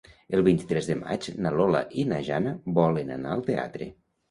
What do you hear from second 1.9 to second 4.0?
i na Jana volen anar al teatre.